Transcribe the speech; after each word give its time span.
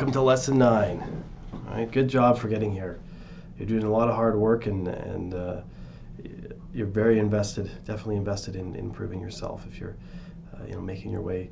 welcome 0.00 0.14
to 0.14 0.22
lesson 0.22 0.56
nine. 0.56 1.22
All 1.52 1.74
right, 1.74 1.92
good 1.92 2.08
job 2.08 2.38
for 2.38 2.48
getting 2.48 2.72
here. 2.72 2.98
You're 3.58 3.68
doing 3.68 3.82
a 3.82 3.90
lot 3.90 4.08
of 4.08 4.14
hard 4.14 4.34
work 4.34 4.64
and, 4.64 4.88
and 4.88 5.34
uh, 5.34 5.60
you're 6.72 6.86
very 6.86 7.18
invested, 7.18 7.70
definitely 7.84 8.16
invested 8.16 8.56
in, 8.56 8.74
in 8.76 8.86
improving 8.86 9.20
yourself 9.20 9.66
if 9.70 9.78
you're 9.78 9.96
uh, 10.54 10.64
you 10.64 10.72
know, 10.72 10.80
making 10.80 11.10
your 11.10 11.20
way, 11.20 11.50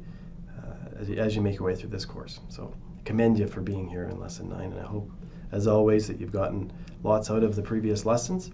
uh, 0.56 0.98
as, 0.98 1.10
you, 1.10 1.16
as 1.16 1.36
you 1.36 1.42
make 1.42 1.56
your 1.56 1.64
way 1.64 1.74
through 1.74 1.90
this 1.90 2.06
course. 2.06 2.40
So 2.48 2.72
commend 3.04 3.38
you 3.38 3.46
for 3.46 3.60
being 3.60 3.86
here 3.86 4.04
in 4.04 4.18
lesson 4.18 4.48
nine 4.48 4.72
and 4.72 4.80
I 4.80 4.86
hope, 4.86 5.10
as 5.52 5.66
always, 5.66 6.06
that 6.06 6.18
you've 6.18 6.32
gotten 6.32 6.72
lots 7.04 7.30
out 7.30 7.42
of 7.42 7.54
the 7.54 7.60
previous 7.60 8.06
lessons. 8.06 8.50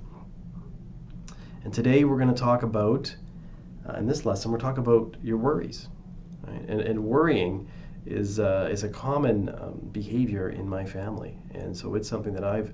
And 1.62 1.72
today 1.72 2.02
we're 2.02 2.18
going 2.18 2.34
to 2.34 2.42
talk 2.42 2.64
about, 2.64 3.14
uh, 3.88 3.92
in 3.92 4.08
this 4.08 4.26
lesson, 4.26 4.50
we're 4.50 4.58
talking 4.58 4.82
about 4.82 5.14
your 5.22 5.36
worries. 5.36 5.86
Right? 6.42 6.68
And, 6.68 6.80
and 6.80 7.04
worrying 7.04 7.68
is, 8.06 8.38
uh, 8.38 8.68
is 8.70 8.84
a 8.84 8.88
common 8.88 9.48
um, 9.48 9.88
behavior 9.92 10.50
in 10.50 10.68
my 10.68 10.84
family. 10.84 11.38
And 11.54 11.76
so 11.76 11.94
it's 11.94 12.08
something 12.08 12.32
that 12.34 12.44
I've 12.44 12.72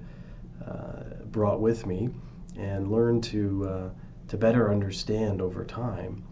uh, 0.67 1.25
brought 1.27 1.61
with 1.61 1.87
me 1.87 2.11
and 2.57 2.91
learned 2.91 3.25
to, 3.25 3.69
uh, 3.69 3.91
to 4.29 4.37
better 4.37 4.71
understand 4.71 5.41
over 5.41 5.65
time 5.65 6.25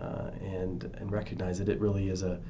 uh, 0.00 0.30
and, 0.40 0.84
and 0.98 1.10
recognize 1.10 1.58
that 1.58 1.68
it 1.68 1.80
really 1.80 2.08
is 2.08 2.22
a, 2.22 2.40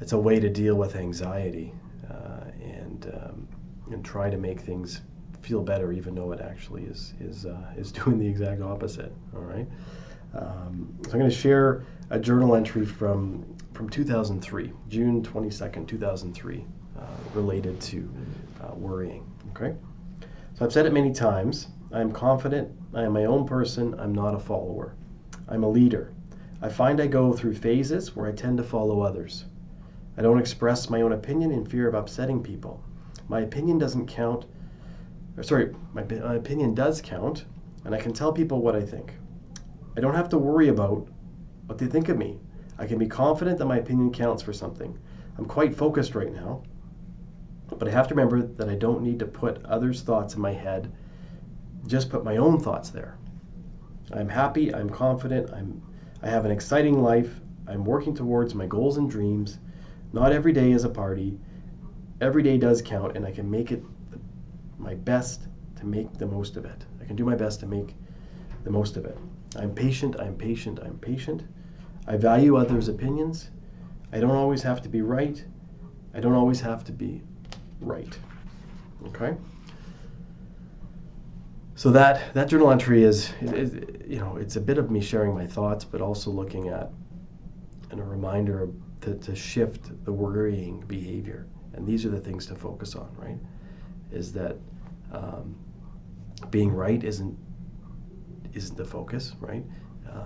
it's 0.00 0.12
a 0.12 0.18
way 0.18 0.38
to 0.40 0.50
deal 0.50 0.74
with 0.74 0.96
anxiety 0.96 1.72
uh, 2.10 2.44
and, 2.60 3.12
um, 3.14 3.48
and 3.90 4.04
try 4.04 4.28
to 4.28 4.36
make 4.36 4.60
things 4.60 5.00
feel 5.42 5.62
better, 5.62 5.92
even 5.92 6.14
though 6.14 6.32
it 6.32 6.40
actually 6.40 6.84
is 6.84 7.14
is 7.20 7.46
uh, 7.46 7.72
is 7.76 7.92
doing 8.04 8.18
the 8.18 8.26
exact 8.26 8.62
opposite. 8.62 9.12
All 9.34 9.42
right. 9.42 9.66
Um, 10.34 10.96
so 11.02 11.12
I'm 11.12 11.18
going 11.18 11.30
to 11.30 11.36
share 11.36 11.84
a 12.10 12.18
journal 12.18 12.54
entry 12.54 12.86
from 12.86 13.44
from 13.82 13.90
2003, 13.90 14.72
June 14.86 15.24
22nd, 15.24 15.88
2003, 15.88 16.64
uh, 16.96 17.02
related 17.34 17.80
to 17.80 18.08
uh, 18.62 18.72
worrying. 18.76 19.28
Okay. 19.50 19.74
So 20.54 20.64
I've 20.64 20.72
said 20.72 20.86
it 20.86 20.92
many 20.92 21.12
times. 21.12 21.66
I 21.92 22.00
am 22.00 22.12
confident. 22.12 22.70
I 22.94 23.02
am 23.02 23.12
my 23.12 23.24
own 23.24 23.44
person. 23.44 23.98
I'm 23.98 24.14
not 24.14 24.36
a 24.36 24.38
follower. 24.38 24.94
I'm 25.48 25.64
a 25.64 25.68
leader. 25.68 26.12
I 26.60 26.68
find 26.68 27.00
I 27.00 27.08
go 27.08 27.32
through 27.32 27.56
phases 27.56 28.14
where 28.14 28.28
I 28.28 28.32
tend 28.32 28.58
to 28.58 28.62
follow 28.62 29.00
others. 29.00 29.46
I 30.16 30.22
don't 30.22 30.38
express 30.38 30.88
my 30.88 31.02
own 31.02 31.10
opinion 31.10 31.50
in 31.50 31.66
fear 31.66 31.88
of 31.88 31.94
upsetting 31.94 32.40
people. 32.40 32.84
My 33.28 33.40
opinion 33.40 33.78
doesn't 33.78 34.06
count 34.06 34.44
or 35.36 35.42
sorry, 35.42 35.74
my, 35.92 36.04
my 36.04 36.36
opinion 36.36 36.74
does 36.74 37.00
count, 37.00 37.46
and 37.84 37.96
I 37.96 37.98
can 37.98 38.12
tell 38.12 38.32
people 38.32 38.62
what 38.62 38.76
I 38.76 38.82
think. 38.82 39.12
I 39.96 40.00
don't 40.00 40.14
have 40.14 40.28
to 40.28 40.38
worry 40.38 40.68
about 40.68 41.08
what 41.66 41.78
they 41.78 41.86
think 41.86 42.08
of 42.10 42.16
me. 42.16 42.38
I 42.82 42.86
can 42.86 42.98
be 42.98 43.06
confident 43.06 43.58
that 43.58 43.66
my 43.66 43.78
opinion 43.78 44.10
counts 44.10 44.42
for 44.42 44.52
something. 44.52 44.98
I'm 45.38 45.44
quite 45.44 45.72
focused 45.72 46.16
right 46.16 46.34
now, 46.34 46.64
but 47.78 47.86
I 47.86 47.92
have 47.92 48.08
to 48.08 48.14
remember 48.14 48.42
that 48.42 48.68
I 48.68 48.74
don't 48.74 49.04
need 49.04 49.20
to 49.20 49.24
put 49.24 49.64
others' 49.64 50.02
thoughts 50.02 50.34
in 50.34 50.40
my 50.40 50.50
head, 50.50 50.92
just 51.86 52.10
put 52.10 52.24
my 52.24 52.38
own 52.38 52.58
thoughts 52.58 52.90
there. 52.90 53.16
I'm 54.12 54.28
happy, 54.28 54.74
I'm 54.74 54.90
confident, 54.90 55.52
I'm, 55.52 55.80
I 56.22 56.28
have 56.28 56.44
an 56.44 56.50
exciting 56.50 57.00
life, 57.00 57.40
I'm 57.68 57.84
working 57.84 58.16
towards 58.16 58.52
my 58.52 58.66
goals 58.66 58.96
and 58.96 59.08
dreams. 59.08 59.60
Not 60.12 60.32
every 60.32 60.52
day 60.52 60.72
is 60.72 60.82
a 60.82 60.88
party. 60.88 61.38
Every 62.20 62.42
day 62.42 62.58
does 62.58 62.82
count, 62.82 63.16
and 63.16 63.24
I 63.24 63.30
can 63.30 63.48
make 63.48 63.70
it 63.70 63.84
my 64.76 64.96
best 64.96 65.46
to 65.76 65.86
make 65.86 66.12
the 66.18 66.26
most 66.26 66.56
of 66.56 66.64
it. 66.64 66.84
I 67.00 67.04
can 67.04 67.14
do 67.14 67.24
my 67.24 67.36
best 67.36 67.60
to 67.60 67.66
make 67.66 67.94
the 68.64 68.70
most 68.70 68.96
of 68.96 69.04
it. 69.04 69.16
I'm 69.54 69.72
patient, 69.72 70.16
I'm 70.18 70.34
patient, 70.34 70.80
I'm 70.80 70.98
patient. 70.98 71.44
I 72.06 72.16
value 72.16 72.56
others' 72.56 72.88
opinions. 72.88 73.50
I 74.12 74.20
don't 74.20 74.36
always 74.36 74.62
have 74.62 74.82
to 74.82 74.88
be 74.88 75.02
right. 75.02 75.42
I 76.14 76.20
don't 76.20 76.34
always 76.34 76.60
have 76.60 76.84
to 76.84 76.92
be 76.92 77.22
right. 77.80 78.18
Okay? 79.08 79.36
So 81.74 81.90
that 81.90 82.34
that 82.34 82.48
journal 82.48 82.70
entry 82.70 83.02
is, 83.02 83.32
is, 83.40 83.74
you 84.06 84.20
know, 84.20 84.36
it's 84.36 84.56
a 84.56 84.60
bit 84.60 84.78
of 84.78 84.90
me 84.90 85.00
sharing 85.00 85.34
my 85.34 85.46
thoughts, 85.46 85.84
but 85.84 86.00
also 86.00 86.30
looking 86.30 86.68
at 86.68 86.90
and 87.90 88.00
a 88.00 88.04
reminder 88.04 88.68
to, 89.02 89.14
to 89.16 89.34
shift 89.34 90.04
the 90.04 90.12
worrying 90.12 90.80
behavior. 90.86 91.46
And 91.74 91.86
these 91.86 92.04
are 92.04 92.08
the 92.08 92.20
things 92.20 92.46
to 92.46 92.54
focus 92.54 92.94
on, 92.94 93.08
right? 93.16 93.38
Is 94.10 94.32
that 94.32 94.56
um, 95.12 95.54
being 96.50 96.72
right 96.72 97.02
isn't 97.02 97.38
isn't 98.54 98.76
the 98.76 98.84
focus, 98.84 99.34
right? 99.40 99.64
Uh, 100.08 100.24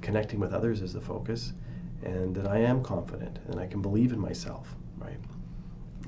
connecting 0.00 0.40
with 0.40 0.52
others 0.52 0.82
is 0.82 0.92
the 0.92 1.00
focus, 1.00 1.52
and 2.02 2.34
that 2.34 2.46
I 2.46 2.58
am 2.58 2.82
confident 2.82 3.38
and 3.48 3.60
I 3.60 3.66
can 3.66 3.80
believe 3.80 4.12
in 4.12 4.18
myself, 4.18 4.74
right? 4.98 5.18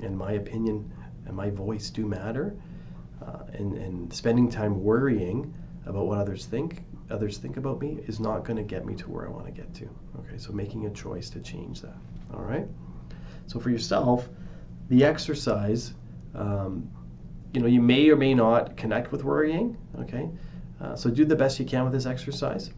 And 0.03 0.17
my 0.17 0.33
opinion 0.33 0.91
and 1.25 1.35
my 1.35 1.49
voice 1.49 1.89
do 1.89 2.05
matter, 2.05 2.55
uh, 3.25 3.43
and 3.53 3.77
and 3.77 4.13
spending 4.13 4.49
time 4.49 4.83
worrying 4.83 5.53
about 5.85 6.05
what 6.07 6.17
others 6.17 6.45
think 6.45 6.83
others 7.11 7.37
think 7.37 7.57
about 7.57 7.79
me 7.79 7.99
is 8.07 8.19
not 8.19 8.43
going 8.43 8.57
to 8.57 8.63
get 8.63 8.83
me 8.85 8.95
to 8.95 9.09
where 9.09 9.27
I 9.27 9.29
want 9.29 9.45
to 9.45 9.51
get 9.51 9.73
to. 9.75 9.89
Okay, 10.19 10.37
so 10.37 10.51
making 10.51 10.87
a 10.87 10.89
choice 10.89 11.29
to 11.29 11.39
change 11.39 11.81
that. 11.81 11.95
All 12.33 12.41
right. 12.41 12.67
So 13.45 13.59
for 13.59 13.69
yourself, 13.69 14.27
the 14.89 15.03
exercise 15.03 15.93
um, 16.33 16.89
you 17.53 17.61
know, 17.61 17.67
you 17.67 17.81
may 17.81 18.09
or 18.09 18.17
may 18.17 18.33
not 18.33 18.75
connect 18.75 19.11
with 19.11 19.23
worrying, 19.23 19.77
okay? 19.99 20.29
Uh, 20.81 20.95
so 20.95 21.09
do 21.09 21.23
the 21.23 21.35
best 21.35 21.57
you 21.57 21.65
can 21.65 21.85
with 21.85 21.93
this 21.93 22.05
exercise. 22.05 22.71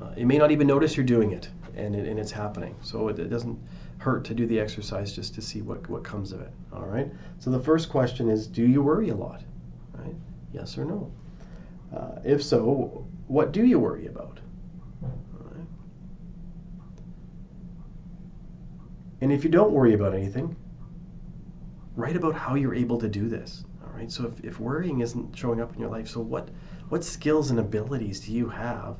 Uh, 0.00 0.24
may 0.24 0.38
not 0.38 0.50
even 0.50 0.66
notice 0.66 0.96
you're 0.96 1.04
doing 1.06 1.32
it 1.32 1.48
and, 1.76 1.94
it, 1.94 2.06
and 2.06 2.18
it's 2.18 2.30
happening. 2.30 2.74
So 2.82 3.08
it, 3.08 3.18
it, 3.18 3.28
doesn't 3.28 3.58
hurt 3.98 4.24
to 4.26 4.34
do 4.34 4.46
the 4.46 4.58
exercise 4.58 5.14
just 5.14 5.34
to 5.34 5.42
see 5.42 5.60
what, 5.62 5.88
what 5.90 6.02
comes 6.02 6.32
of 6.32 6.40
it, 6.40 6.52
all 6.72 6.86
right? 6.86 7.10
So 7.38 7.50
the 7.50 7.60
first 7.60 7.90
question 7.90 8.30
is, 8.30 8.46
do 8.46 8.66
you 8.66 8.82
worry 8.82 9.10
a 9.10 9.14
lot, 9.14 9.42
right? 9.92 10.14
Yes 10.52 10.78
or 10.78 10.84
no? 10.84 11.12
Uh, 11.94 12.20
if 12.24 12.42
so, 12.42 13.06
what 13.26 13.52
do 13.52 13.64
you 13.64 13.78
worry 13.78 14.06
about? 14.06 14.40
And 19.20 19.30
if 19.30 19.44
you 19.44 19.50
don't 19.50 19.72
worry 19.72 19.94
about 19.94 20.14
anything, 20.14 20.56
write 21.94 22.16
about 22.16 22.34
how 22.34 22.54
you're 22.54 22.74
able 22.74 22.98
to 22.98 23.08
do 23.08 23.28
this. 23.28 23.64
All 23.84 23.92
right. 23.92 24.10
So 24.10 24.26
if, 24.26 24.44
if 24.44 24.60
worrying 24.60 25.00
isn't 25.00 25.36
showing 25.36 25.60
up 25.60 25.74
in 25.74 25.80
your 25.80 25.90
life, 25.90 26.08
so 26.08 26.20
what 26.20 26.48
what 26.88 27.04
skills 27.04 27.50
and 27.50 27.60
abilities 27.60 28.20
do 28.20 28.32
you 28.32 28.48
have 28.48 28.96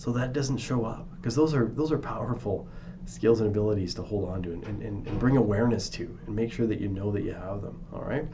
so 0.00 0.12
that 0.12 0.32
doesn't 0.32 0.56
show 0.56 0.86
up? 0.86 1.06
Because 1.16 1.34
those 1.34 1.52
are 1.52 1.66
those 1.66 1.92
are 1.92 1.98
powerful 1.98 2.66
skills 3.04 3.40
and 3.40 3.50
abilities 3.50 3.92
to 3.92 4.02
hold 4.02 4.30
on 4.30 4.42
to 4.42 4.52
and, 4.52 4.64
and, 4.64 5.06
and 5.06 5.20
bring 5.20 5.36
awareness 5.36 5.90
to 5.90 6.18
and 6.26 6.34
make 6.34 6.50
sure 6.50 6.66
that 6.66 6.80
you 6.80 6.88
know 6.88 7.12
that 7.12 7.22
you 7.22 7.34
have 7.34 7.60
them. 7.60 7.84
All 7.92 8.00
right. 8.00 8.26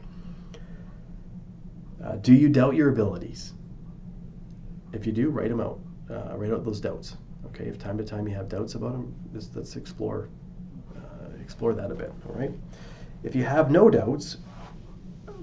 Uh, 2.01 2.15
do 2.21 2.33
you 2.33 2.47
doubt 2.47 2.75
your 2.75 2.87
abilities? 2.87 3.53
If 4.93 5.05
you 5.05 5.11
do, 5.11 5.29
write 5.29 5.49
them 5.49 5.59
out. 5.59 5.81
Uh, 6.09 6.37
write 6.37 6.53
out 6.53 6.63
those 6.63 6.79
doubts. 6.79 7.17
Okay. 7.47 7.65
If 7.65 7.77
time 7.77 7.97
to 7.97 8.03
time 8.05 8.29
you 8.29 8.35
have 8.35 8.47
doubts 8.47 8.75
about 8.75 8.93
them, 8.93 9.13
let's, 9.33 9.75
explore 9.75 10.29
uh, 10.95 11.41
explore 11.41 11.73
that 11.73 11.91
a 11.91 11.95
bit. 11.95 12.13
All 12.29 12.35
right. 12.35 12.53
If 13.23 13.35
you 13.35 13.43
have 13.43 13.71
no 13.71 13.89
doubts, 13.89 14.37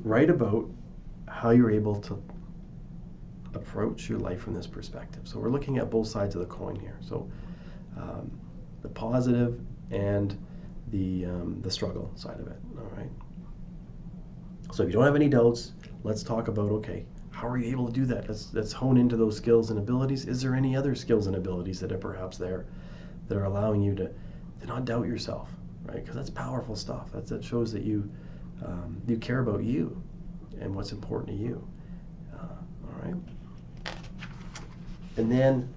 write 0.02 0.30
about 0.30 0.70
how 1.28 1.50
you're 1.50 1.70
able 1.70 2.00
to 2.00 2.22
approach 3.56 4.08
your 4.08 4.18
life 4.18 4.40
from 4.40 4.54
this 4.54 4.66
perspective. 4.66 5.22
So 5.24 5.38
we're 5.38 5.50
looking 5.50 5.78
at 5.78 5.90
both 5.90 6.06
sides 6.06 6.34
of 6.34 6.40
the 6.40 6.46
coin 6.46 6.76
here. 6.78 6.96
So 7.00 7.30
um, 7.96 8.30
the 8.82 8.88
positive 8.88 9.60
and 9.90 10.36
the 10.88 11.26
um, 11.26 11.60
the 11.62 11.70
struggle 11.70 12.10
side 12.14 12.40
of 12.40 12.46
it. 12.46 12.58
All 12.78 12.90
right. 12.96 13.10
So 14.72 14.82
if 14.82 14.88
you 14.88 14.92
don't 14.94 15.04
have 15.04 15.16
any 15.16 15.28
doubts, 15.28 15.72
let's 16.02 16.22
talk 16.22 16.48
about 16.48 16.70
okay, 16.70 17.06
how 17.30 17.48
are 17.48 17.58
you 17.58 17.70
able 17.70 17.86
to 17.86 17.92
do 17.92 18.04
that? 18.06 18.28
Let's 18.28 18.52
let's 18.54 18.72
hone 18.72 18.96
into 18.96 19.16
those 19.16 19.36
skills 19.36 19.70
and 19.70 19.78
abilities. 19.78 20.26
Is 20.26 20.42
there 20.42 20.54
any 20.54 20.76
other 20.76 20.94
skills 20.94 21.26
and 21.26 21.36
abilities 21.36 21.80
that 21.80 21.92
are 21.92 21.98
perhaps 21.98 22.36
there 22.38 22.66
that 23.28 23.36
are 23.36 23.44
allowing 23.44 23.82
you 23.82 23.94
to 23.96 24.10
to 24.60 24.66
not 24.66 24.84
doubt 24.84 25.06
yourself? 25.06 25.48
right? 25.84 25.96
Because 25.96 26.16
that's 26.16 26.30
powerful 26.30 26.76
stuff. 26.76 27.10
That 27.12 27.44
shows 27.44 27.72
that 27.72 27.82
you 27.82 28.10
um, 28.64 29.00
you 29.06 29.16
care 29.16 29.40
about 29.40 29.62
you 29.62 30.00
and 30.60 30.74
what's 30.74 30.92
important 30.92 31.36
to 31.36 31.44
you. 31.44 31.66
Uh, 32.32 32.56
all 32.86 33.02
right. 33.02 33.14
And 35.16 35.30
then, 35.30 35.72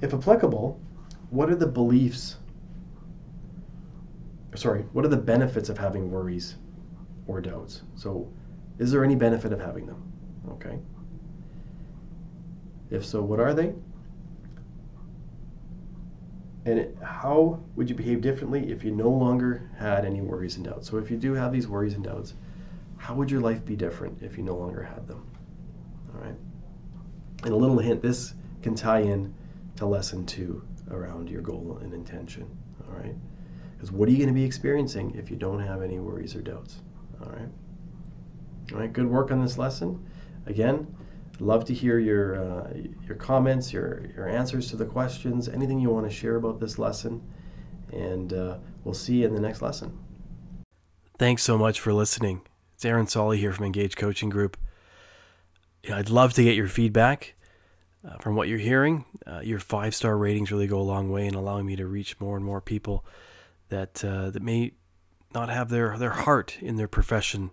if 0.00 0.12
applicable, 0.12 0.80
what 1.30 1.50
are 1.50 1.56
the 1.56 1.66
beliefs? 1.66 2.36
Sorry, 4.54 4.82
what 4.92 5.04
are 5.04 5.08
the 5.08 5.16
benefits 5.16 5.68
of 5.68 5.78
having 5.78 6.10
worries 6.10 6.56
or 7.26 7.40
doubts? 7.40 7.82
So, 7.94 8.32
is 8.78 8.90
there 8.90 9.04
any 9.04 9.14
benefit 9.14 9.52
of 9.52 9.60
having 9.60 9.86
them? 9.86 10.12
Okay. 10.52 10.78
If 12.90 13.04
so, 13.04 13.22
what 13.22 13.40
are 13.40 13.52
they? 13.52 13.74
And 16.66 16.80
it, 16.80 16.96
how 17.00 17.62
would 17.76 17.88
you 17.88 17.94
behave 17.94 18.20
differently 18.20 18.70
if 18.70 18.82
you 18.82 18.90
no 18.90 19.08
longer 19.08 19.70
had 19.78 20.04
any 20.04 20.20
worries 20.20 20.56
and 20.56 20.64
doubts? 20.64 20.90
So 20.90 20.98
if 20.98 21.10
you 21.10 21.16
do 21.16 21.32
have 21.32 21.52
these 21.52 21.68
worries 21.68 21.94
and 21.94 22.02
doubts, 22.02 22.34
how 22.96 23.14
would 23.14 23.30
your 23.30 23.40
life 23.40 23.64
be 23.64 23.76
different 23.76 24.20
if 24.20 24.36
you 24.36 24.42
no 24.42 24.56
longer 24.56 24.82
had 24.82 25.06
them? 25.06 25.24
All 26.12 26.20
right. 26.20 26.34
And 27.44 27.52
a 27.52 27.56
little 27.56 27.78
hint, 27.78 28.02
this 28.02 28.34
can 28.66 28.74
tie 28.74 28.98
in 28.98 29.32
to 29.76 29.86
lesson 29.86 30.26
two 30.26 30.60
around 30.90 31.30
your 31.30 31.40
goal 31.40 31.78
and 31.82 31.94
intention. 31.94 32.44
All 32.84 32.98
right. 32.98 33.14
Because 33.76 33.92
what 33.92 34.08
are 34.08 34.10
you 34.10 34.18
going 34.18 34.28
to 34.28 34.34
be 34.34 34.42
experiencing 34.42 35.14
if 35.14 35.30
you 35.30 35.36
don't 35.36 35.60
have 35.60 35.82
any 35.82 36.00
worries 36.00 36.34
or 36.34 36.40
doubts? 36.40 36.80
All 37.22 37.30
right. 37.30 37.48
All 38.72 38.78
right. 38.80 38.92
Good 38.92 39.06
work 39.06 39.30
on 39.30 39.40
this 39.40 39.56
lesson. 39.56 40.04
Again, 40.46 40.92
love 41.38 41.64
to 41.66 41.74
hear 41.74 42.00
your 42.00 42.42
uh, 42.42 42.72
your 43.06 43.14
comments, 43.14 43.72
your 43.72 44.06
your 44.16 44.28
answers 44.28 44.68
to 44.70 44.76
the 44.76 44.84
questions, 44.84 45.48
anything 45.48 45.78
you 45.78 45.90
want 45.90 46.10
to 46.10 46.14
share 46.14 46.34
about 46.34 46.58
this 46.58 46.76
lesson, 46.76 47.22
and 47.92 48.32
uh, 48.32 48.58
we'll 48.82 48.94
see 48.94 49.18
you 49.18 49.26
in 49.26 49.34
the 49.34 49.40
next 49.40 49.62
lesson. 49.62 49.96
Thanks 51.18 51.44
so 51.44 51.56
much 51.56 51.78
for 51.78 51.92
listening. 51.92 52.40
It's 52.74 52.84
Aaron 52.84 53.06
Solly 53.06 53.38
here 53.38 53.52
from 53.52 53.66
Engage 53.66 53.96
Coaching 53.96 54.28
Group. 54.28 54.56
I'd 55.88 56.10
love 56.10 56.32
to 56.32 56.42
get 56.42 56.56
your 56.56 56.66
feedback 56.66 57.35
uh, 58.06 58.16
from 58.18 58.36
what 58.36 58.48
you're 58.48 58.58
hearing. 58.58 59.04
Uh, 59.26 59.40
your 59.42 59.58
five 59.58 59.94
star 59.94 60.16
ratings 60.16 60.52
really 60.52 60.66
go 60.66 60.78
a 60.78 60.82
long 60.82 61.10
way 61.10 61.26
in 61.26 61.34
allowing 61.34 61.66
me 61.66 61.76
to 61.76 61.86
reach 61.86 62.18
more 62.20 62.36
and 62.36 62.44
more 62.44 62.60
people 62.60 63.04
that 63.68 64.04
uh, 64.04 64.30
that 64.30 64.42
may 64.42 64.72
not 65.34 65.48
have 65.48 65.68
their 65.68 65.96
their 65.98 66.10
heart 66.10 66.58
in 66.60 66.76
their 66.76 66.88
profession 66.88 67.50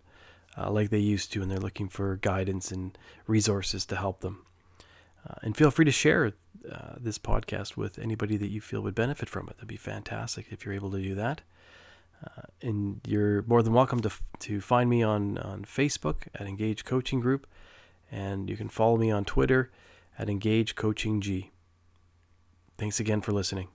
uh, 0.57 0.69
like 0.69 0.89
they 0.89 0.99
used 0.99 1.33
to, 1.33 1.41
and 1.41 1.49
they're 1.49 1.57
looking 1.57 1.89
for 1.89 2.17
guidance 2.17 2.71
and 2.71 2.97
resources 3.25 3.85
to 3.85 3.95
help 3.95 4.21
them. 4.21 4.45
Uh, 5.27 5.35
and 5.41 5.57
feel 5.57 5.71
free 5.71 5.85
to 5.85 5.91
share 5.91 6.33
uh, 6.69 6.95
this 6.99 7.17
podcast 7.17 7.75
with 7.75 7.97
anybody 7.97 8.37
that 8.37 8.49
you 8.49 8.61
feel 8.61 8.81
would 8.81 8.93
benefit 8.93 9.29
from 9.29 9.47
it. 9.47 9.55
That'd 9.55 9.67
be 9.67 9.77
fantastic 9.77 10.47
if 10.51 10.63
you're 10.65 10.75
able 10.75 10.91
to 10.91 11.01
do 11.01 11.15
that. 11.15 11.41
and 12.61 13.01
you're 13.07 13.41
more 13.43 13.63
than 13.63 13.73
welcome 13.73 14.01
to 14.01 14.11
to 14.39 14.61
find 14.61 14.89
me 14.89 15.01
on 15.01 15.37
on 15.39 15.65
Facebook 15.65 16.27
at 16.35 16.45
Engage 16.45 16.85
Coaching 16.85 17.19
Group, 17.19 17.47
and 18.11 18.49
you 18.49 18.55
can 18.55 18.69
follow 18.69 18.97
me 18.97 19.09
on 19.09 19.25
Twitter 19.25 19.71
at 20.17 20.29
Engage 20.29 20.75
Coaching 20.75 21.21
G. 21.21 21.51
Thanks 22.77 22.99
again 22.99 23.21
for 23.21 23.31
listening. 23.31 23.69